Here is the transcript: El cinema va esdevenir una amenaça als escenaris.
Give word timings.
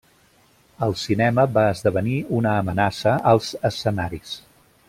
El 0.85 0.95
cinema 1.01 1.45
va 1.59 1.67
esdevenir 1.75 2.17
una 2.39 2.57
amenaça 2.65 3.17
als 3.33 3.55
escenaris. 3.73 4.37